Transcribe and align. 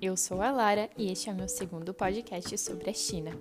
Eu 0.00 0.16
sou 0.16 0.42
a 0.42 0.50
Lara 0.50 0.88
e 0.96 1.10
este 1.10 1.30
é 1.30 1.34
meu 1.34 1.48
segundo 1.48 1.92
podcast 1.92 2.56
sobre 2.58 2.90
a 2.90 2.94
China. 2.94 3.32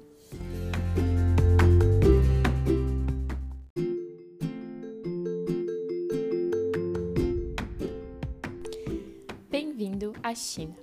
Bem-vindo 9.49 10.13
à 10.23 10.33
China. 10.33 10.75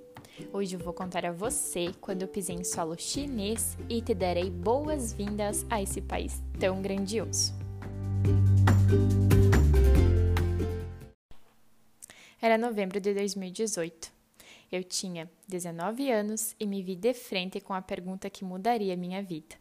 Hoje 0.52 0.76
eu 0.76 0.80
vou 0.80 0.92
contar 0.92 1.26
a 1.26 1.32
você 1.32 1.92
quando 2.00 2.22
eu 2.22 2.28
pisei 2.28 2.56
em 2.56 2.64
solo 2.64 2.96
chinês 2.98 3.76
e 3.88 4.00
te 4.00 4.14
darei 4.14 4.50
boas-vindas 4.50 5.66
a 5.68 5.82
esse 5.82 6.00
país 6.00 6.42
tão 6.58 6.80
grandioso. 6.80 7.52
Era 12.40 12.58
novembro 12.58 13.00
de 13.00 13.14
2018. 13.14 14.13
Eu 14.74 14.82
tinha 14.82 15.30
19 15.46 16.10
anos 16.10 16.56
e 16.58 16.66
me 16.66 16.82
vi 16.82 16.96
de 16.96 17.14
frente 17.14 17.60
com 17.60 17.72
a 17.72 17.80
pergunta 17.80 18.28
que 18.28 18.44
mudaria 18.44 18.96
minha 18.96 19.22
vida. 19.22 19.54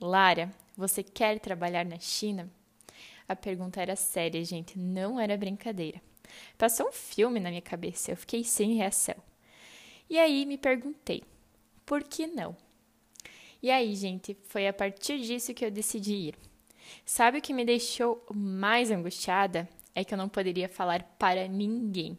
Lara, 0.00 0.50
você 0.74 1.02
quer 1.02 1.38
trabalhar 1.38 1.84
na 1.84 1.98
China? 1.98 2.50
A 3.28 3.36
pergunta 3.36 3.82
era 3.82 3.94
séria, 3.94 4.42
gente, 4.42 4.78
não 4.78 5.20
era 5.20 5.36
brincadeira. 5.36 6.00
Passou 6.56 6.88
um 6.88 6.92
filme 6.92 7.38
na 7.38 7.50
minha 7.50 7.60
cabeça, 7.60 8.12
eu 8.12 8.16
fiquei 8.16 8.42
sem 8.44 8.76
reação. 8.76 9.16
E 10.08 10.18
aí 10.18 10.46
me 10.46 10.56
perguntei, 10.56 11.22
por 11.84 12.02
que 12.02 12.26
não? 12.26 12.56
E 13.62 13.70
aí, 13.70 13.94
gente, 13.94 14.34
foi 14.44 14.66
a 14.66 14.72
partir 14.72 15.20
disso 15.20 15.52
que 15.52 15.66
eu 15.66 15.70
decidi 15.70 16.14
ir. 16.14 16.38
Sabe 17.04 17.40
o 17.40 17.42
que 17.42 17.52
me 17.52 17.66
deixou 17.66 18.24
mais 18.34 18.90
angustiada? 18.90 19.68
É 19.94 20.02
que 20.02 20.14
eu 20.14 20.18
não 20.18 20.30
poderia 20.30 20.66
falar 20.66 21.02
para 21.18 21.46
ninguém 21.46 22.18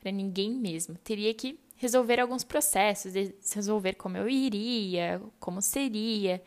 para 0.00 0.12
ninguém 0.12 0.50
mesmo. 0.50 0.96
Teria 0.98 1.32
que 1.34 1.58
resolver 1.76 2.20
alguns 2.20 2.44
processos, 2.44 3.14
resolver 3.54 3.94
como 3.94 4.16
eu 4.16 4.28
iria, 4.28 5.22
como 5.38 5.62
seria, 5.62 6.42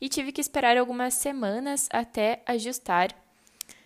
e 0.00 0.08
tive 0.08 0.32
que 0.32 0.40
esperar 0.40 0.76
algumas 0.76 1.14
semanas 1.14 1.88
até 1.92 2.42
ajustar 2.46 3.14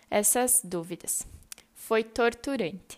essas 0.09 0.61
dúvidas. 0.63 1.27
Foi 1.73 2.03
torturante. 2.03 2.97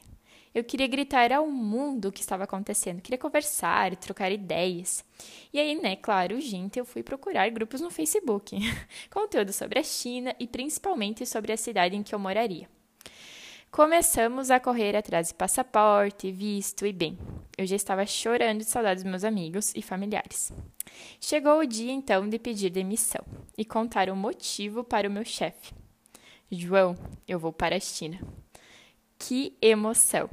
Eu 0.53 0.63
queria 0.63 0.87
gritar 0.87 1.31
ao 1.31 1.47
mundo 1.47 2.07
o 2.07 2.11
que 2.11 2.21
estava 2.21 2.45
acontecendo, 2.45 3.01
queria 3.01 3.17
conversar, 3.17 3.95
trocar 3.95 4.31
ideias. 4.31 5.05
E 5.53 5.59
aí, 5.59 5.79
né, 5.79 5.95
claro, 5.95 6.39
gente, 6.41 6.79
eu 6.79 6.85
fui 6.85 7.03
procurar 7.03 7.49
grupos 7.49 7.79
no 7.79 7.91
Facebook, 7.91 8.57
conteúdo 9.11 9.53
sobre 9.53 9.79
a 9.79 9.83
China 9.83 10.35
e 10.39 10.47
principalmente 10.47 11.25
sobre 11.27 11.51
a 11.51 11.57
cidade 11.57 11.95
em 11.95 12.01
que 12.01 12.13
eu 12.13 12.17
moraria. 12.17 12.67
Começamos 13.77 14.49
a 14.49 14.59
correr 14.59 14.95
atrás 14.95 15.27
de 15.27 15.35
passaporte, 15.35 16.31
visto 16.31 16.83
e 16.83 16.91
bem. 16.91 17.15
Eu 17.55 17.67
já 17.67 17.75
estava 17.75 18.07
chorando 18.07 18.61
de 18.61 18.65
saudade 18.65 19.03
dos 19.03 19.11
meus 19.11 19.23
amigos 19.23 19.71
e 19.75 19.83
familiares. 19.83 20.51
Chegou 21.21 21.59
o 21.59 21.65
dia 21.67 21.91
então 21.91 22.27
de 22.27 22.39
pedir 22.39 22.71
demissão 22.71 23.23
e 23.55 23.63
contar 23.63 24.09
o 24.09 24.15
motivo 24.15 24.83
para 24.83 25.07
o 25.07 25.11
meu 25.11 25.23
chefe. 25.23 25.75
João, 26.51 26.97
eu 27.27 27.37
vou 27.37 27.53
para 27.53 27.75
a 27.75 27.79
China. 27.79 28.19
Que 29.19 29.55
emoção! 29.61 30.27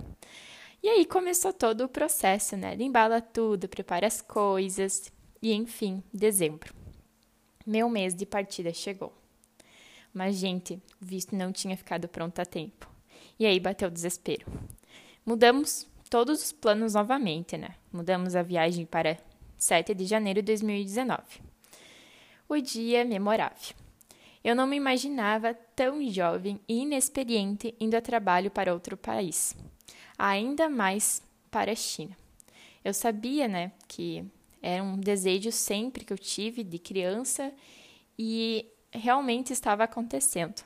E 0.83 0.89
aí 0.89 1.05
começou 1.05 1.53
todo 1.53 1.85
o 1.85 1.89
processo, 1.89 2.57
né? 2.57 2.75
embala 2.81 3.21
tudo, 3.21 3.69
prepara 3.69 4.07
as 4.07 4.23
coisas 4.23 5.13
e 5.43 5.53
enfim, 5.53 6.03
dezembro. 6.11 6.73
Meu 7.67 7.91
mês 7.91 8.15
de 8.15 8.25
partida 8.25 8.73
chegou. 8.73 9.13
Mas, 10.15 10.37
gente, 10.37 10.83
o 10.99 11.05
visto 11.05 11.37
não 11.37 11.53
tinha 11.53 11.77
ficado 11.77 12.09
pronto 12.09 12.41
a 12.41 12.47
tempo. 12.47 12.94
E 13.39 13.47
aí 13.47 13.59
bateu 13.59 13.89
o 13.89 13.91
desespero. 13.91 14.47
Mudamos 15.27 15.87
todos 16.09 16.43
os 16.43 16.53
planos 16.53 16.95
novamente, 16.95 17.57
né? 17.57 17.75
Mudamos 17.93 18.37
a 18.37 18.43
viagem 18.43 18.87
para 18.87 19.19
7 19.57 19.95
de 19.95 20.05
janeiro 20.05 20.41
de 20.41 20.47
2019. 20.47 21.23
O 22.49 22.61
dia 22.61 23.05
memorável. 23.05 23.75
Eu 24.45 24.55
não 24.55 24.67
me 24.67 24.77
imaginava 24.77 25.55
tão 25.75 26.07
jovem 26.11 26.61
e 26.69 26.83
inexperiente 26.83 27.75
indo 27.81 27.95
a 27.95 28.03
trabalho 28.03 28.51
para 28.51 28.75
outro 28.75 28.97
país, 28.97 29.57
ainda 30.19 30.69
mais 30.69 31.23
para 31.51 31.73
a 31.73 31.77
China. 31.77 32.15
Eu 32.85 32.93
sabia, 32.93 33.49
né, 33.49 33.73
que 33.89 34.23
era 34.61 34.83
um 34.83 34.99
desejo 34.99 35.51
sempre 35.51 36.05
que 36.05 36.13
eu 36.13 36.19
tive 36.19 36.63
de 36.63 36.79
criança 36.79 37.51
e 38.19 38.67
realmente 38.93 39.53
estava 39.53 39.85
acontecendo 39.85 40.63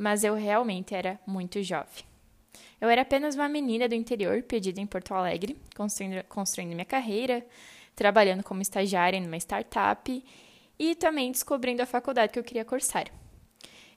mas 0.00 0.24
eu 0.24 0.34
realmente 0.34 0.94
era 0.94 1.20
muito 1.26 1.62
jovem. 1.62 2.04
Eu 2.80 2.88
era 2.88 3.02
apenas 3.02 3.34
uma 3.34 3.50
menina 3.50 3.86
do 3.86 3.94
interior, 3.94 4.42
perdida 4.42 4.80
em 4.80 4.86
Porto 4.86 5.12
Alegre, 5.12 5.60
construindo, 5.76 6.24
construindo 6.24 6.70
minha 6.70 6.86
carreira, 6.86 7.46
trabalhando 7.94 8.42
como 8.42 8.62
estagiária 8.62 9.20
numa 9.20 9.36
startup 9.36 10.24
e 10.78 10.94
também 10.94 11.30
descobrindo 11.30 11.82
a 11.82 11.86
faculdade 11.86 12.32
que 12.32 12.38
eu 12.38 12.42
queria 12.42 12.64
cursar. 12.64 13.08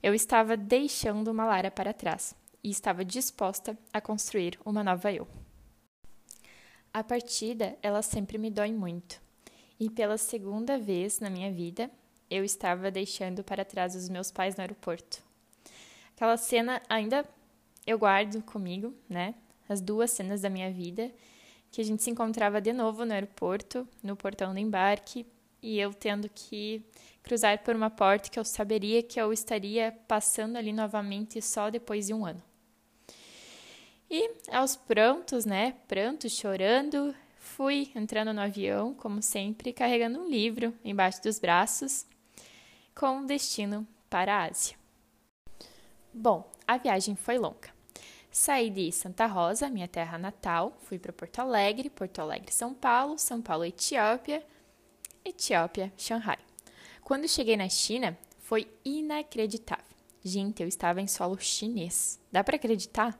Eu 0.01 0.13
estava 0.13 0.57
deixando 0.57 1.31
uma 1.31 1.45
Lara 1.45 1.71
para 1.71 1.93
trás 1.93 2.35
e 2.61 2.69
estava 2.69 3.05
disposta 3.05 3.77
a 3.93 4.01
construir 4.01 4.59
uma 4.65 4.83
nova 4.83 5.09
eu. 5.09 5.25
A 6.93 7.01
partida, 7.01 7.77
ela 7.81 8.01
sempre 8.01 8.37
me 8.37 8.51
dói 8.51 8.73
muito. 8.73 9.21
E 9.79 9.89
pela 9.89 10.17
segunda 10.17 10.77
vez 10.77 11.21
na 11.21 11.29
minha 11.29 11.49
vida, 11.49 11.89
eu 12.29 12.43
estava 12.43 12.91
deixando 12.91 13.41
para 13.41 13.63
trás 13.63 13.95
os 13.95 14.09
meus 14.09 14.33
pais 14.33 14.57
no 14.57 14.61
aeroporto. 14.63 15.23
Aquela 16.15 16.37
cena 16.37 16.81
ainda 16.87 17.25
eu 17.85 17.97
guardo 17.97 18.41
comigo, 18.43 18.93
né? 19.09 19.35
As 19.67 19.81
duas 19.81 20.11
cenas 20.11 20.41
da 20.41 20.49
minha 20.49 20.71
vida, 20.71 21.11
que 21.71 21.81
a 21.81 21.83
gente 21.83 22.03
se 22.03 22.09
encontrava 22.09 22.61
de 22.61 22.71
novo 22.71 23.05
no 23.05 23.13
aeroporto, 23.13 23.87
no 24.01 24.15
portão 24.15 24.53
do 24.53 24.59
embarque, 24.59 25.25
e 25.61 25.79
eu 25.79 25.93
tendo 25.93 26.29
que 26.29 26.85
cruzar 27.23 27.57
por 27.63 27.75
uma 27.75 27.89
porta 27.89 28.29
que 28.29 28.37
eu 28.37 28.43
saberia 28.43 29.01
que 29.01 29.19
eu 29.19 29.31
estaria 29.31 29.97
passando 30.07 30.57
ali 30.57 30.73
novamente 30.73 31.41
só 31.41 31.69
depois 31.69 32.07
de 32.07 32.13
um 32.13 32.25
ano. 32.25 32.43
E 34.09 34.31
aos 34.51 34.75
prontos, 34.75 35.45
né? 35.45 35.75
Prantos, 35.87 36.33
chorando, 36.33 37.15
fui 37.39 37.91
entrando 37.95 38.33
no 38.33 38.41
avião, 38.41 38.93
como 38.93 39.21
sempre, 39.21 39.73
carregando 39.73 40.19
um 40.19 40.29
livro 40.29 40.73
embaixo 40.83 41.23
dos 41.23 41.39
braços, 41.39 42.05
com 42.93 43.25
destino 43.25 43.87
para 44.09 44.35
a 44.35 44.43
Ásia. 44.45 44.82
Bom, 46.13 46.47
a 46.67 46.77
viagem 46.77 47.15
foi 47.15 47.39
longa. 47.39 47.73
Saí 48.29 48.69
de 48.69 48.91
Santa 48.91 49.25
Rosa, 49.25 49.67
minha 49.67 49.87
terra 49.87 50.17
natal, 50.17 50.77
fui 50.83 50.99
para 50.99 51.11
Porto 51.11 51.39
Alegre, 51.39 51.89
Porto 51.89 52.19
Alegre, 52.19 52.53
São 52.53 52.71
Paulo, 52.71 53.17
São 53.17 53.41
Paulo, 53.41 53.65
Etiópia, 53.65 54.45
Etiópia, 55.25 55.91
Xangai. 55.97 56.37
Quando 57.03 57.27
cheguei 57.27 57.57
na 57.57 57.67
China, 57.67 58.15
foi 58.39 58.67
inacreditável. 58.85 59.85
Gente, 60.23 60.61
eu 60.61 60.67
estava 60.67 61.01
em 61.01 61.07
solo 61.07 61.37
chinês. 61.39 62.19
Dá 62.31 62.43
para 62.43 62.57
acreditar? 62.57 63.19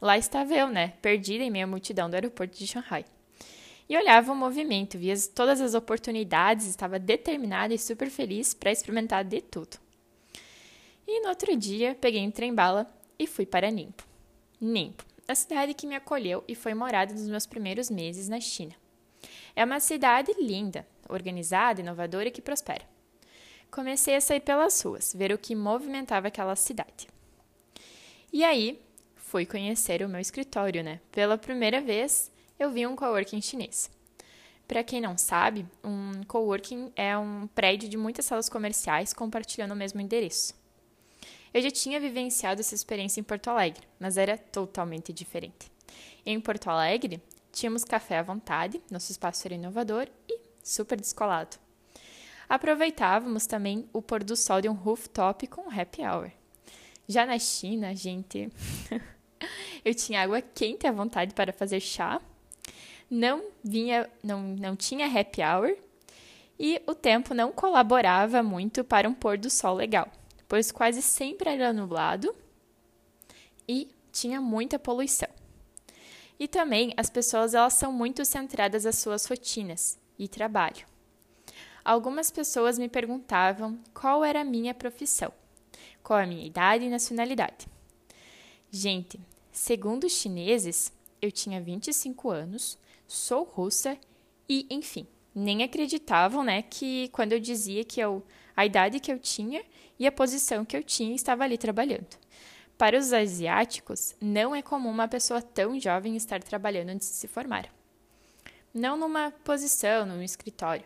Lá 0.00 0.18
estava 0.18 0.54
eu, 0.54 0.68
né, 0.68 0.94
perdida 1.00 1.44
em 1.44 1.50
meio 1.50 1.64
à 1.64 1.68
multidão 1.68 2.10
do 2.10 2.14
aeroporto 2.14 2.58
de 2.58 2.66
Xangai. 2.66 3.04
E 3.88 3.96
olhava 3.96 4.32
o 4.32 4.36
movimento, 4.36 4.98
via 4.98 5.14
todas 5.34 5.60
as 5.60 5.74
oportunidades, 5.74 6.66
estava 6.66 6.98
determinada 6.98 7.72
e 7.72 7.78
super 7.78 8.10
feliz 8.10 8.54
para 8.54 8.72
experimentar 8.72 9.24
de 9.24 9.40
tudo. 9.40 9.83
E 11.06 11.20
no 11.20 11.28
outro 11.28 11.56
dia, 11.56 11.94
peguei 12.00 12.26
um 12.26 12.30
trem-bala 12.30 12.86
e 13.18 13.26
fui 13.26 13.44
para 13.44 13.70
Nimpo. 13.70 14.04
Nimpo, 14.60 15.04
a 15.28 15.34
cidade 15.34 15.74
que 15.74 15.86
me 15.86 15.94
acolheu 15.94 16.42
e 16.48 16.54
foi 16.54 16.74
morada 16.74 17.12
nos 17.12 17.28
meus 17.28 17.46
primeiros 17.46 17.90
meses 17.90 18.28
na 18.28 18.40
China. 18.40 18.74
É 19.54 19.64
uma 19.64 19.80
cidade 19.80 20.32
linda, 20.38 20.86
organizada, 21.08 21.80
inovadora 21.80 22.28
e 22.28 22.30
que 22.30 22.42
prospera. 22.42 22.84
Comecei 23.70 24.14
a 24.14 24.20
sair 24.20 24.40
pelas 24.40 24.80
ruas, 24.80 25.14
ver 25.14 25.32
o 25.32 25.38
que 25.38 25.54
movimentava 25.54 26.28
aquela 26.28 26.56
cidade. 26.56 27.08
E 28.32 28.42
aí, 28.44 28.80
fui 29.16 29.44
conhecer 29.44 30.02
o 30.02 30.08
meu 30.08 30.20
escritório, 30.20 30.82
né? 30.82 31.00
Pela 31.10 31.36
primeira 31.36 31.80
vez, 31.80 32.30
eu 32.58 32.70
vi 32.70 32.86
um 32.86 32.96
coworking 32.96 33.40
chinês. 33.40 33.90
Para 34.66 34.82
quem 34.82 35.00
não 35.00 35.18
sabe, 35.18 35.66
um 35.82 36.22
coworking 36.26 36.92
é 36.96 37.16
um 37.18 37.46
prédio 37.48 37.88
de 37.88 37.96
muitas 37.96 38.24
salas 38.24 38.48
comerciais 38.48 39.12
compartilhando 39.12 39.72
o 39.72 39.76
mesmo 39.76 40.00
endereço. 40.00 40.54
Eu 41.54 41.62
já 41.62 41.70
tinha 41.70 42.00
vivenciado 42.00 42.60
essa 42.60 42.74
experiência 42.74 43.20
em 43.20 43.22
Porto 43.22 43.46
Alegre, 43.46 43.86
mas 44.00 44.16
era 44.16 44.36
totalmente 44.36 45.12
diferente. 45.12 45.70
Em 46.26 46.40
Porto 46.40 46.68
Alegre, 46.68 47.22
tínhamos 47.52 47.84
café 47.84 48.18
à 48.18 48.22
vontade, 48.24 48.82
nosso 48.90 49.12
espaço 49.12 49.46
era 49.46 49.54
inovador 49.54 50.08
e 50.28 50.40
super 50.64 51.00
descolado. 51.00 51.56
Aproveitávamos 52.48 53.46
também 53.46 53.88
o 53.92 54.02
pôr 54.02 54.24
do 54.24 54.34
sol 54.34 54.60
de 54.60 54.68
um 54.68 54.72
rooftop 54.72 55.46
com 55.46 55.70
happy 55.70 56.02
hour. 56.02 56.32
Já 57.06 57.24
na 57.24 57.38
China, 57.38 57.94
gente, 57.94 58.50
eu 59.84 59.94
tinha 59.94 60.22
água 60.22 60.42
quente 60.42 60.88
à 60.88 60.92
vontade 60.92 61.34
para 61.34 61.52
fazer 61.52 61.78
chá, 61.78 62.20
não 63.08 63.44
vinha, 63.62 64.10
não, 64.24 64.42
não 64.42 64.74
tinha 64.74 65.06
happy 65.06 65.40
hour 65.40 65.76
e 66.58 66.82
o 66.84 66.96
tempo 66.96 67.32
não 67.32 67.52
colaborava 67.52 68.42
muito 68.42 68.82
para 68.82 69.08
um 69.08 69.14
pôr 69.14 69.38
do 69.38 69.48
sol 69.48 69.76
legal 69.76 70.10
pois 70.54 70.70
quase 70.70 71.02
sempre 71.02 71.50
era 71.50 71.72
nublado 71.72 72.32
e 73.66 73.88
tinha 74.12 74.40
muita 74.40 74.78
poluição. 74.78 75.28
E 76.38 76.46
também 76.46 76.94
as 76.96 77.10
pessoas 77.10 77.54
elas 77.54 77.74
são 77.74 77.92
muito 77.92 78.24
centradas 78.24 78.86
às 78.86 78.94
suas 78.98 79.26
rotinas 79.26 79.98
e 80.16 80.28
trabalho. 80.28 80.86
Algumas 81.84 82.30
pessoas 82.30 82.78
me 82.78 82.88
perguntavam 82.88 83.80
qual 83.92 84.24
era 84.24 84.42
a 84.42 84.44
minha 84.44 84.72
profissão, 84.72 85.32
qual 86.04 86.20
a 86.20 86.26
minha 86.26 86.46
idade 86.46 86.84
e 86.84 86.88
nacionalidade. 86.88 87.66
Gente, 88.70 89.18
segundo 89.50 90.04
os 90.04 90.12
chineses, 90.12 90.92
eu 91.20 91.32
tinha 91.32 91.60
25 91.60 92.30
anos, 92.30 92.78
sou 93.08 93.42
russa 93.42 93.98
e, 94.48 94.68
enfim, 94.70 95.04
nem 95.34 95.64
acreditavam, 95.64 96.44
né, 96.44 96.62
que 96.62 97.08
quando 97.08 97.32
eu 97.32 97.40
dizia 97.40 97.82
que 97.82 97.98
eu, 97.98 98.22
a 98.56 98.64
idade 98.64 99.00
que 99.00 99.10
eu 99.10 99.18
tinha 99.18 99.60
e 99.98 100.06
a 100.06 100.12
posição 100.12 100.64
que 100.64 100.76
eu 100.76 100.82
tinha 100.82 101.14
estava 101.14 101.44
ali 101.44 101.58
trabalhando. 101.58 102.16
Para 102.76 102.98
os 102.98 103.12
asiáticos, 103.12 104.14
não 104.20 104.54
é 104.54 104.60
comum 104.60 104.90
uma 104.90 105.06
pessoa 105.06 105.40
tão 105.40 105.78
jovem 105.78 106.16
estar 106.16 106.42
trabalhando 106.42 106.90
antes 106.90 107.08
de 107.08 107.14
se 107.14 107.28
formar. 107.28 107.72
Não 108.72 108.96
numa 108.96 109.30
posição, 109.30 110.04
num 110.04 110.22
escritório. 110.22 110.84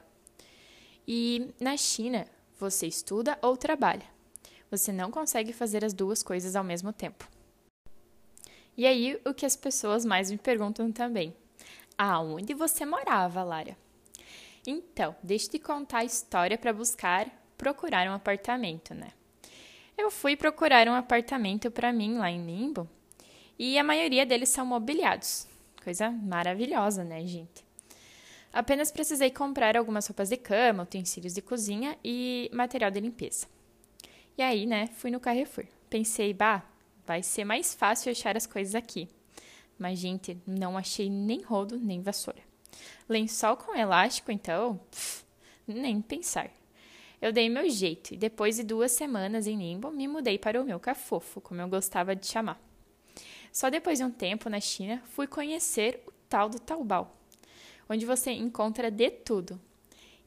E 1.06 1.54
na 1.58 1.76
China, 1.76 2.26
você 2.58 2.86
estuda 2.86 3.38
ou 3.40 3.56
trabalha. 3.56 4.04
Você 4.70 4.92
não 4.92 5.10
consegue 5.10 5.54
fazer 5.54 5.82
as 5.82 5.94
duas 5.94 6.22
coisas 6.22 6.54
ao 6.54 6.62
mesmo 6.62 6.92
tempo. 6.92 7.26
E 8.76 8.86
aí, 8.86 9.18
o 9.24 9.32
que 9.32 9.46
as 9.46 9.56
pessoas 9.56 10.04
mais 10.04 10.30
me 10.30 10.36
perguntam 10.36 10.92
também: 10.92 11.34
aonde 11.96 12.52
você 12.52 12.84
morava, 12.84 13.42
Lara? 13.42 13.76
Então, 14.66 15.16
deixa 15.22 15.46
eu 15.46 15.50
te 15.52 15.58
contar 15.58 16.00
a 16.00 16.04
história 16.04 16.58
para 16.58 16.74
buscar 16.74 17.26
procurar 17.58 18.08
um 18.08 18.14
apartamento, 18.14 18.94
né? 18.94 19.08
Eu 19.96 20.10
fui 20.10 20.36
procurar 20.36 20.88
um 20.88 20.94
apartamento 20.94 21.70
para 21.70 21.92
mim 21.92 22.16
lá 22.16 22.30
em 22.30 22.46
Limbo 22.46 22.88
e 23.58 23.76
a 23.76 23.82
maioria 23.82 24.24
deles 24.24 24.48
são 24.48 24.64
mobiliados. 24.64 25.46
Coisa 25.82 26.08
maravilhosa, 26.10 27.02
né, 27.02 27.26
gente? 27.26 27.66
Apenas 28.52 28.92
precisei 28.92 29.30
comprar 29.30 29.76
algumas 29.76 30.06
roupas 30.06 30.28
de 30.28 30.36
cama, 30.36 30.84
utensílios 30.84 31.34
de 31.34 31.42
cozinha 31.42 31.98
e 32.02 32.48
material 32.52 32.90
de 32.90 33.00
limpeza. 33.00 33.46
E 34.38 34.42
aí, 34.42 34.64
né, 34.64 34.86
fui 34.86 35.10
no 35.10 35.20
Carrefour. 35.20 35.66
Pensei, 35.90 36.32
bah, 36.32 36.64
vai 37.04 37.22
ser 37.22 37.44
mais 37.44 37.74
fácil 37.74 38.12
achar 38.12 38.36
as 38.36 38.46
coisas 38.46 38.74
aqui. 38.74 39.08
Mas, 39.76 39.98
gente, 39.98 40.40
não 40.46 40.78
achei 40.78 41.10
nem 41.10 41.42
rodo 41.42 41.76
nem 41.76 42.00
vassoura. 42.00 42.40
Lençol 43.08 43.56
com 43.56 43.74
elástico, 43.74 44.30
então, 44.30 44.78
pff, 44.90 45.24
nem 45.66 46.00
pensar. 46.00 46.50
Eu 47.20 47.32
dei 47.32 47.48
meu 47.48 47.68
jeito 47.68 48.14
e 48.14 48.16
depois 48.16 48.56
de 48.56 48.62
duas 48.62 48.92
semanas 48.92 49.46
em 49.46 49.56
limbo, 49.56 49.90
me 49.90 50.06
mudei 50.06 50.38
para 50.38 50.60
o 50.60 50.64
meu 50.64 50.78
cafofo, 50.78 51.40
como 51.40 51.60
eu 51.60 51.68
gostava 51.68 52.14
de 52.14 52.26
chamar. 52.26 52.60
Só 53.52 53.68
depois 53.68 53.98
de 53.98 54.04
um 54.04 54.10
tempo 54.10 54.48
na 54.48 54.60
China, 54.60 55.02
fui 55.06 55.26
conhecer 55.26 56.00
o 56.06 56.12
tal 56.28 56.48
do 56.48 56.60
Taobao, 56.60 57.16
onde 57.88 58.06
você 58.06 58.30
encontra 58.30 58.88
de 58.88 59.10
tudo. 59.10 59.60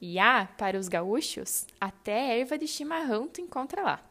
E 0.02 0.20
ah, 0.20 0.50
para 0.58 0.78
os 0.78 0.90
gaúchos, 0.90 1.66
até 1.80 2.40
erva 2.40 2.58
de 2.58 2.68
chimarrão 2.68 3.28
tu 3.28 3.40
encontra 3.40 3.84
lá. 3.84 4.04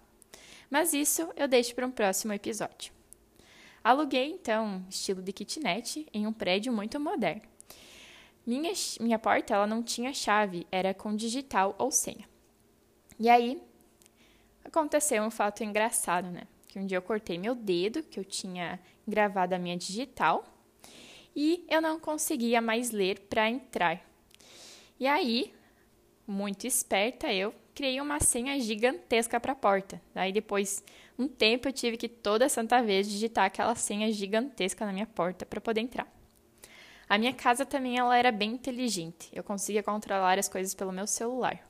Mas 0.70 0.94
isso 0.94 1.28
eu 1.36 1.48
deixo 1.48 1.74
para 1.74 1.86
um 1.86 1.90
próximo 1.90 2.32
episódio. 2.32 2.92
Aluguei 3.82 4.30
então 4.30 4.84
estilo 4.88 5.20
de 5.20 5.32
kitnet 5.32 6.06
em 6.14 6.26
um 6.26 6.32
prédio 6.32 6.72
muito 6.72 6.98
moderno. 7.00 7.42
Minha, 8.46 8.72
minha 9.00 9.18
porta 9.18 9.54
ela 9.54 9.66
não 9.66 9.82
tinha 9.82 10.14
chave, 10.14 10.66
era 10.70 10.94
com 10.94 11.14
digital 11.14 11.74
ou 11.76 11.90
senha. 11.90 12.29
E 13.20 13.28
aí 13.28 13.62
aconteceu 14.64 15.22
um 15.22 15.30
fato 15.30 15.62
engraçado, 15.62 16.30
né? 16.30 16.44
Que 16.66 16.78
um 16.78 16.86
dia 16.86 16.96
eu 16.96 17.02
cortei 17.02 17.36
meu 17.36 17.54
dedo, 17.54 18.02
que 18.02 18.18
eu 18.18 18.24
tinha 18.24 18.80
gravado 19.06 19.54
a 19.54 19.58
minha 19.58 19.76
digital, 19.76 20.42
e 21.36 21.66
eu 21.68 21.82
não 21.82 22.00
conseguia 22.00 22.62
mais 22.62 22.90
ler 22.90 23.20
para 23.28 23.50
entrar. 23.50 24.00
E 24.98 25.06
aí, 25.06 25.52
muito 26.26 26.66
esperta 26.66 27.30
eu, 27.30 27.54
criei 27.74 28.00
uma 28.00 28.20
senha 28.20 28.58
gigantesca 28.58 29.38
para 29.38 29.52
a 29.52 29.56
porta. 29.56 30.00
Daí 30.14 30.32
depois, 30.32 30.82
um 31.18 31.28
tempo 31.28 31.68
eu 31.68 31.72
tive 31.74 31.98
que 31.98 32.08
toda 32.08 32.48
santa 32.48 32.82
vez 32.82 33.06
digitar 33.06 33.44
aquela 33.44 33.74
senha 33.74 34.10
gigantesca 34.10 34.86
na 34.86 34.94
minha 34.94 35.06
porta 35.06 35.44
para 35.44 35.60
poder 35.60 35.82
entrar. 35.82 36.10
A 37.06 37.18
minha 37.18 37.34
casa 37.34 37.66
também 37.66 37.98
ela 37.98 38.16
era 38.16 38.32
bem 38.32 38.52
inteligente. 38.52 39.28
Eu 39.30 39.44
conseguia 39.44 39.82
controlar 39.82 40.38
as 40.38 40.48
coisas 40.48 40.74
pelo 40.74 40.92
meu 40.92 41.06
celular. 41.06 41.69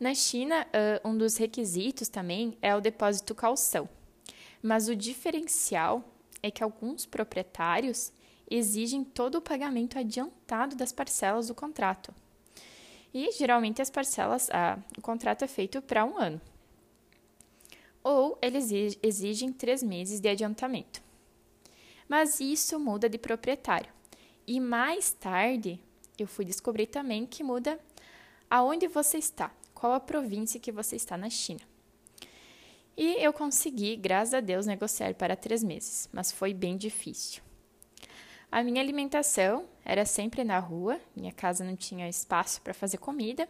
Na 0.00 0.14
China, 0.14 0.64
um 1.04 1.18
dos 1.18 1.36
requisitos 1.36 2.08
também 2.08 2.56
é 2.62 2.74
o 2.74 2.80
depósito 2.80 3.34
calção. 3.34 3.88
Mas 4.62 4.88
o 4.88 4.94
diferencial 4.94 6.04
é 6.40 6.52
que 6.52 6.62
alguns 6.62 7.04
proprietários 7.04 8.12
exigem 8.48 9.02
todo 9.02 9.36
o 9.36 9.42
pagamento 9.42 9.98
adiantado 9.98 10.76
das 10.76 10.92
parcelas 10.92 11.48
do 11.48 11.54
contrato. 11.54 12.14
E 13.12 13.32
geralmente 13.32 13.82
as 13.82 13.90
parcelas, 13.90 14.48
o 14.96 15.02
contrato 15.02 15.42
é 15.42 15.48
feito 15.48 15.82
para 15.82 16.04
um 16.04 16.16
ano. 16.16 16.40
Ou 18.04 18.38
eles 18.40 18.96
exigem 19.02 19.52
três 19.52 19.82
meses 19.82 20.20
de 20.20 20.28
adiantamento. 20.28 21.02
Mas 22.08 22.38
isso 22.38 22.78
muda 22.78 23.08
de 23.08 23.18
proprietário. 23.18 23.92
E 24.46 24.60
mais 24.60 25.10
tarde 25.10 25.80
eu 26.16 26.28
fui 26.28 26.44
descobrir 26.44 26.86
também 26.86 27.26
que 27.26 27.42
muda 27.42 27.80
aonde 28.48 28.86
você 28.86 29.18
está 29.18 29.52
qual 29.78 29.92
a 29.92 30.00
província 30.00 30.58
que 30.58 30.72
você 30.72 30.96
está 30.96 31.16
na 31.16 31.30
China. 31.30 31.60
E 32.96 33.14
eu 33.24 33.32
consegui, 33.32 33.94
graças 33.94 34.34
a 34.34 34.40
Deus, 34.40 34.66
negociar 34.66 35.14
para 35.14 35.36
três 35.36 35.62
meses, 35.62 36.08
mas 36.12 36.32
foi 36.32 36.52
bem 36.52 36.76
difícil. 36.76 37.40
A 38.50 38.60
minha 38.64 38.82
alimentação 38.82 39.68
era 39.84 40.04
sempre 40.04 40.42
na 40.42 40.58
rua, 40.58 41.00
minha 41.14 41.30
casa 41.30 41.62
não 41.62 41.76
tinha 41.76 42.08
espaço 42.08 42.60
para 42.60 42.74
fazer 42.74 42.98
comida, 42.98 43.48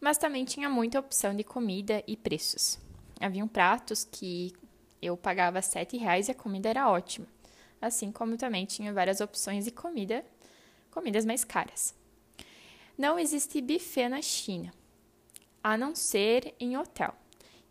mas 0.00 0.18
também 0.18 0.44
tinha 0.44 0.68
muita 0.68 0.98
opção 0.98 1.36
de 1.36 1.44
comida 1.44 2.02
e 2.04 2.16
preços. 2.16 2.76
Haviam 3.20 3.46
pratos 3.46 4.02
que 4.02 4.52
eu 5.00 5.16
pagava 5.16 5.62
sete 5.62 5.96
reais 5.96 6.26
e 6.26 6.32
a 6.32 6.34
comida 6.34 6.68
era 6.68 6.90
ótima, 6.90 7.28
assim 7.80 8.10
como 8.10 8.36
também 8.36 8.66
tinha 8.66 8.92
várias 8.92 9.20
opções 9.20 9.66
de 9.66 9.70
comida, 9.70 10.24
comidas 10.90 11.24
mais 11.24 11.44
caras. 11.44 11.94
Não 12.98 13.20
existe 13.20 13.60
buffet 13.60 14.08
na 14.08 14.20
China, 14.20 14.72
a 15.64 15.78
não 15.78 15.94
ser 15.94 16.54
em 16.60 16.76
hotel. 16.76 17.14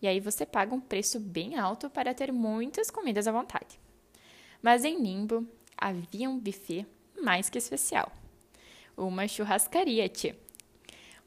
E 0.01 0.07
aí 0.07 0.19
você 0.19 0.47
paga 0.47 0.73
um 0.73 0.81
preço 0.81 1.19
bem 1.19 1.59
alto 1.59 1.91
para 1.91 2.11
ter 2.11 2.33
muitas 2.33 2.89
comidas 2.89 3.27
à 3.27 3.31
vontade. 3.31 3.79
Mas 4.63 4.83
em 4.83 4.99
Nimbo 4.99 5.47
havia 5.77 6.27
um 6.27 6.39
buffet 6.39 6.87
mais 7.21 7.51
que 7.51 7.59
especial. 7.59 8.11
Uma 8.97 9.27
churrascaria, 9.27 10.09
tia. 10.09 10.35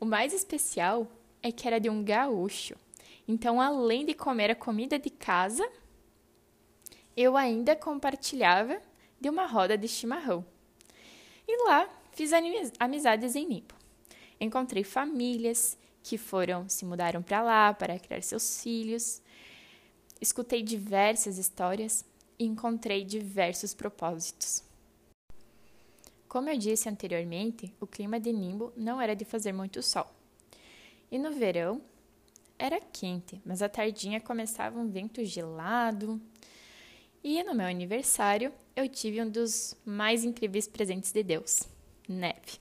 O 0.00 0.04
mais 0.04 0.34
especial 0.34 1.06
é 1.40 1.52
que 1.52 1.68
era 1.68 1.78
de 1.78 1.88
um 1.88 2.02
gaúcho. 2.02 2.74
Então, 3.28 3.60
além 3.60 4.04
de 4.04 4.12
comer 4.12 4.50
a 4.50 4.54
comida 4.56 4.98
de 4.98 5.10
casa, 5.10 5.66
eu 7.16 7.36
ainda 7.36 7.76
compartilhava 7.76 8.82
de 9.20 9.30
uma 9.30 9.46
roda 9.46 9.78
de 9.78 9.86
chimarrão. 9.86 10.44
E 11.46 11.64
lá 11.64 11.88
fiz 12.10 12.32
amizades 12.78 13.36
em 13.36 13.46
Nimbo. 13.46 13.74
Encontrei 14.40 14.82
famílias 14.84 15.78
que 16.06 16.16
foram 16.16 16.68
se 16.68 16.84
mudaram 16.84 17.20
para 17.20 17.42
lá 17.42 17.74
para 17.74 17.98
criar 17.98 18.22
seus 18.22 18.62
filhos. 18.62 19.20
Escutei 20.20 20.62
diversas 20.62 21.36
histórias 21.36 22.04
e 22.38 22.44
encontrei 22.44 23.04
diversos 23.04 23.74
propósitos. 23.74 24.62
Como 26.28 26.48
eu 26.48 26.56
disse 26.56 26.88
anteriormente, 26.88 27.74
o 27.80 27.88
clima 27.88 28.20
de 28.20 28.32
Nimbo 28.32 28.72
não 28.76 29.00
era 29.00 29.16
de 29.16 29.24
fazer 29.24 29.52
muito 29.52 29.82
sol. 29.82 30.08
E 31.10 31.18
no 31.18 31.32
verão 31.32 31.82
era 32.56 32.80
quente, 32.80 33.42
mas 33.44 33.60
à 33.60 33.68
tardinha 33.68 34.20
começava 34.20 34.78
um 34.78 34.88
vento 34.88 35.24
gelado. 35.24 36.20
E 37.22 37.42
no 37.42 37.52
meu 37.52 37.66
aniversário 37.66 38.52
eu 38.76 38.88
tive 38.88 39.20
um 39.20 39.28
dos 39.28 39.76
mais 39.84 40.22
incríveis 40.22 40.68
presentes 40.68 41.10
de 41.10 41.24
Deus: 41.24 41.64
neve. 42.08 42.60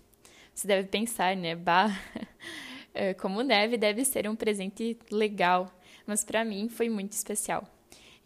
Você 0.52 0.68
deve 0.68 0.88
pensar, 0.88 1.36
né? 1.36 1.54
Bah, 1.56 1.92
como 3.20 3.42
neve 3.42 3.78
deve 3.78 4.06
ser 4.06 4.28
um 4.30 4.36
presente 4.36 4.98
legal, 5.12 5.72
mas 6.06 6.24
para 6.24 6.46
mim 6.46 6.70
foi 6.70 6.90
muito 6.90 7.12
especial, 7.12 7.68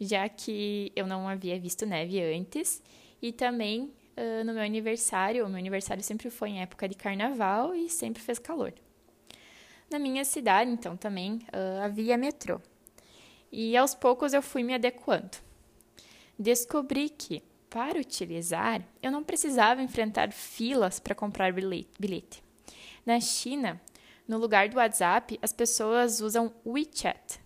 já 0.00 0.28
que 0.28 0.92
eu 0.94 1.06
não 1.06 1.28
havia 1.28 1.58
visto 1.58 1.86
neve 1.86 2.20
antes 2.22 2.82
e 3.20 3.32
também 3.32 3.92
uh, 4.16 4.44
no 4.44 4.52
meu 4.52 4.62
aniversário, 4.62 5.44
o 5.44 5.48
meu 5.48 5.58
aniversário 5.58 6.02
sempre 6.02 6.30
foi 6.30 6.50
em 6.50 6.62
época 6.62 6.88
de 6.88 6.94
carnaval 6.94 7.74
e 7.74 7.88
sempre 7.88 8.22
fez 8.22 8.38
calor. 8.38 8.72
Na 9.90 9.98
minha 9.98 10.24
cidade, 10.24 10.70
então, 10.70 10.96
também 10.96 11.34
uh, 11.48 11.82
havia 11.82 12.16
metrô. 12.16 12.60
E 13.50 13.76
aos 13.76 13.94
poucos 13.94 14.32
eu 14.32 14.40
fui 14.40 14.62
me 14.62 14.74
adequando. 14.74 15.36
Descobri 16.38 17.08
que, 17.08 17.42
para 17.68 17.98
utilizar, 17.98 18.82
eu 19.02 19.10
não 19.10 19.24
precisava 19.24 19.82
enfrentar 19.82 20.32
filas 20.32 21.00
para 21.00 21.14
comprar 21.14 21.52
bilhete. 21.52 22.42
Na 23.04 23.18
China, 23.18 23.80
no 24.30 24.38
lugar 24.38 24.68
do 24.68 24.76
WhatsApp, 24.76 25.40
as 25.42 25.52
pessoas 25.52 26.20
usam 26.20 26.54
WeChat. 26.64 27.40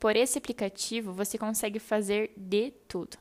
Por 0.00 0.16
esse 0.16 0.36
aplicativo, 0.36 1.12
você 1.12 1.38
consegue 1.38 1.78
fazer 1.78 2.32
de 2.36 2.72
tudo. 2.88 3.16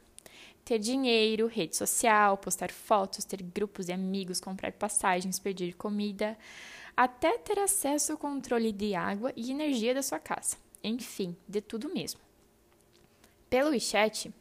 ter 0.66 0.80
dinheiro, 0.80 1.46
rede 1.46 1.78
social, 1.78 2.38
postar 2.38 2.72
fotos, 2.72 3.24
ter 3.24 3.42
grupos 3.44 3.86
de 3.86 3.94
amigos, 3.94 4.42
comprar 4.42 4.72
passagens, 4.74 5.38
pedir 5.38 5.74
comida, 5.76 6.36
até 6.96 7.38
ter 7.38 7.60
acesso 7.60 8.14
ao 8.14 8.18
controle 8.18 8.72
de 8.72 8.96
água 8.96 9.32
e 9.36 9.52
energia 9.52 9.94
da 9.94 10.02
sua 10.02 10.20
casa. 10.20 10.58
Enfim, 10.84 11.38
de 11.48 11.62
tudo 11.62 11.94
mesmo. 11.94 12.20
Pelo 13.48 13.70
WeChat, 13.70 14.34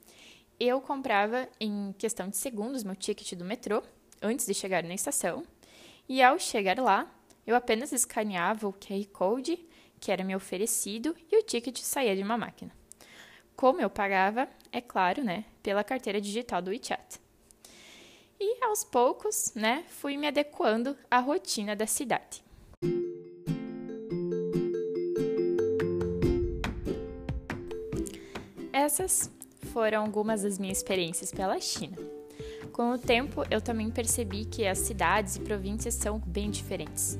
eu 0.58 0.80
comprava 0.80 1.46
em 1.60 1.94
questão 1.98 2.26
de 2.28 2.38
segundos 2.38 2.82
meu 2.82 2.96
ticket 2.96 3.34
do 3.34 3.44
metrô 3.44 3.82
antes 4.22 4.46
de 4.46 4.54
chegar 4.54 4.82
na 4.82 4.94
estação, 4.94 5.44
e 6.08 6.22
ao 6.22 6.38
chegar 6.38 6.78
lá, 6.78 7.12
eu 7.46 7.54
apenas 7.54 7.92
escaneava 7.92 8.66
o 8.66 8.72
QR 8.72 9.06
Code 9.12 9.66
que 10.00 10.12
era 10.12 10.24
me 10.24 10.36
oferecido 10.36 11.14
e 11.30 11.38
o 11.38 11.42
ticket 11.42 11.78
saía 11.80 12.14
de 12.14 12.22
uma 12.22 12.36
máquina. 12.36 12.70
Como 13.54 13.80
eu 13.80 13.88
pagava, 13.88 14.48
é 14.70 14.80
claro, 14.80 15.24
né, 15.24 15.44
pela 15.62 15.82
carteira 15.82 16.20
digital 16.20 16.60
do 16.60 16.70
WeChat. 16.70 17.20
E 18.38 18.62
aos 18.64 18.84
poucos, 18.84 19.52
né, 19.54 19.84
fui 19.88 20.16
me 20.16 20.26
adequando 20.26 20.96
à 21.10 21.18
rotina 21.18 21.74
da 21.74 21.86
cidade. 21.86 22.44
Essas 28.72 29.30
foram 29.72 30.02
algumas 30.02 30.42
das 30.42 30.58
minhas 30.58 30.78
experiências 30.78 31.32
pela 31.32 31.58
China. 31.58 31.96
Com 32.72 32.90
o 32.90 32.98
tempo, 32.98 33.42
eu 33.50 33.60
também 33.60 33.90
percebi 33.90 34.44
que 34.44 34.66
as 34.66 34.78
cidades 34.80 35.36
e 35.36 35.40
províncias 35.40 35.94
são 35.94 36.18
bem 36.18 36.50
diferentes, 36.50 37.18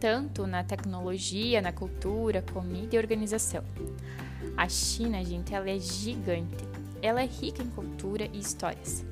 tanto 0.00 0.46
na 0.46 0.62
tecnologia, 0.62 1.60
na 1.60 1.72
cultura, 1.72 2.42
comida 2.52 2.96
e 2.96 2.98
organização. 2.98 3.64
A 4.56 4.68
China, 4.68 5.24
gente, 5.24 5.54
ela 5.54 5.68
é 5.68 5.78
gigante. 5.78 6.64
Ela 7.02 7.22
é 7.22 7.26
rica 7.26 7.62
em 7.62 7.70
cultura 7.70 8.28
e 8.32 8.38
histórias. 8.38 9.04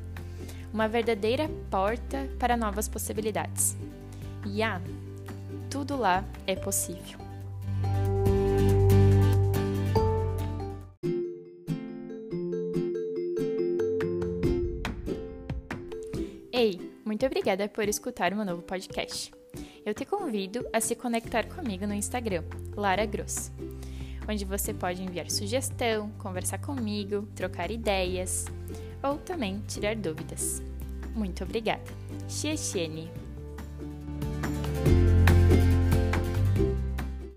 Uma 0.73 0.88
verdadeira 0.88 1.49
porta 1.71 2.28
para 2.38 2.57
novas 2.57 2.88
possibilidades. 2.88 3.76
E 4.45 4.62
ah, 4.62 4.81
tudo 5.71 5.97
lá 5.97 6.25
é 6.47 6.55
possível. 6.55 7.19
Ei, 16.52 16.81
muito 17.05 17.25
obrigada 17.26 17.69
por 17.69 17.88
escutar 17.88 18.33
o 18.33 18.37
meu 18.37 18.45
novo 18.45 18.62
podcast. 18.62 19.31
Eu 19.87 19.95
te 19.95 20.05
convido 20.05 20.66
a 20.73 20.81
se 20.81 20.97
conectar 20.97 21.47
comigo 21.47 21.87
no 21.87 21.95
Instagram, 21.95 22.43
Lara 22.76 23.07
Gross, 23.07 23.52
onde 24.28 24.45
você 24.45 24.75
pode 24.75 25.00
enviar 25.00 25.31
sugestão, 25.31 26.11
conversar 26.19 26.59
comigo, 26.59 27.28
trocar 27.37 27.71
ideias 27.71 28.47
ou 29.00 29.16
também 29.16 29.62
tirar 29.69 29.95
dúvidas. 29.95 30.61
Muito 31.14 31.45
obrigada. 31.45 31.85
Xie 32.28 32.57